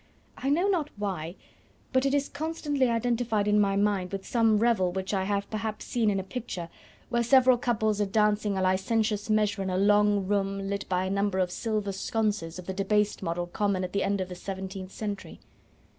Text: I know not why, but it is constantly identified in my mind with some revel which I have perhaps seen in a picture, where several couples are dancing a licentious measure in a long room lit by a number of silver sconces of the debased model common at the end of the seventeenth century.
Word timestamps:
I 0.35 0.49
know 0.49 0.67
not 0.67 0.89
why, 0.95 1.35
but 1.93 2.07
it 2.07 2.15
is 2.15 2.27
constantly 2.27 2.89
identified 2.89 3.47
in 3.47 3.59
my 3.59 3.75
mind 3.75 4.11
with 4.11 4.25
some 4.25 4.57
revel 4.57 4.91
which 4.91 5.13
I 5.13 5.25
have 5.25 5.47
perhaps 5.51 5.85
seen 5.85 6.09
in 6.09 6.19
a 6.19 6.23
picture, 6.23 6.69
where 7.09 7.21
several 7.21 7.55
couples 7.55 8.01
are 8.01 8.07
dancing 8.07 8.57
a 8.57 8.63
licentious 8.63 9.29
measure 9.29 9.61
in 9.61 9.69
a 9.69 9.77
long 9.77 10.25
room 10.25 10.67
lit 10.67 10.89
by 10.89 11.05
a 11.05 11.11
number 11.11 11.37
of 11.37 11.51
silver 11.51 11.91
sconces 11.91 12.57
of 12.57 12.65
the 12.65 12.73
debased 12.73 13.21
model 13.21 13.45
common 13.45 13.83
at 13.83 13.93
the 13.93 14.01
end 14.01 14.19
of 14.21 14.29
the 14.29 14.33
seventeenth 14.33 14.91
century. 14.91 15.39